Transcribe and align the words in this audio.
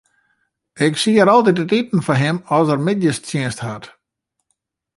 Ik 0.85 0.93
sied 1.01 1.29
altyd 1.33 1.57
it 1.63 1.75
iten 1.79 2.01
foar 2.05 2.19
him 2.23 2.37
as 2.57 2.67
er 2.73 2.81
middeistsjinst 2.87 3.59
hat. 3.65 3.85